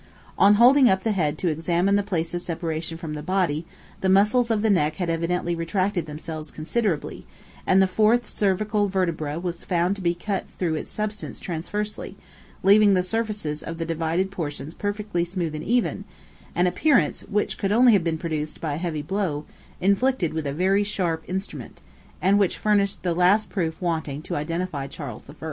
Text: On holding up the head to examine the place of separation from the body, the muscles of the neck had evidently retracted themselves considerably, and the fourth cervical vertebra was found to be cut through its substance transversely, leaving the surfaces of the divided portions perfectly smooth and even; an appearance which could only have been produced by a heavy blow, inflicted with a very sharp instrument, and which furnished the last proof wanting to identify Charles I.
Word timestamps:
On 0.35 0.55
holding 0.55 0.89
up 0.89 1.03
the 1.03 1.11
head 1.11 1.37
to 1.37 1.47
examine 1.47 1.95
the 1.95 2.01
place 2.01 2.33
of 2.33 2.41
separation 2.41 2.97
from 2.97 3.13
the 3.13 3.21
body, 3.21 3.67
the 3.99 4.09
muscles 4.09 4.49
of 4.49 4.63
the 4.63 4.69
neck 4.71 4.95
had 4.95 5.11
evidently 5.11 5.53
retracted 5.53 6.07
themselves 6.07 6.49
considerably, 6.49 7.27
and 7.67 7.79
the 7.79 7.85
fourth 7.87 8.27
cervical 8.27 8.87
vertebra 8.87 9.39
was 9.39 9.63
found 9.63 9.95
to 9.95 10.01
be 10.01 10.15
cut 10.15 10.45
through 10.57 10.73
its 10.73 10.89
substance 10.89 11.39
transversely, 11.39 12.17
leaving 12.63 12.95
the 12.95 13.03
surfaces 13.03 13.61
of 13.61 13.77
the 13.77 13.85
divided 13.85 14.31
portions 14.31 14.73
perfectly 14.73 15.23
smooth 15.23 15.53
and 15.53 15.65
even; 15.65 16.05
an 16.55 16.65
appearance 16.65 17.21
which 17.21 17.59
could 17.59 17.71
only 17.71 17.93
have 17.93 18.03
been 18.03 18.17
produced 18.17 18.59
by 18.59 18.73
a 18.73 18.77
heavy 18.77 19.03
blow, 19.03 19.45
inflicted 19.79 20.33
with 20.33 20.47
a 20.47 20.51
very 20.53 20.83
sharp 20.83 21.23
instrument, 21.27 21.79
and 22.19 22.39
which 22.39 22.57
furnished 22.57 23.03
the 23.03 23.13
last 23.13 23.49
proof 23.49 23.79
wanting 23.79 24.23
to 24.23 24.35
identify 24.35 24.87
Charles 24.87 25.29
I. 25.29 25.35